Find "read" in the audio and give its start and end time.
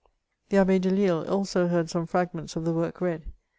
3.01-3.25